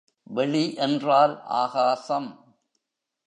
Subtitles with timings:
[0.23, 2.55] வெளி என்றால் ஆகாசம்.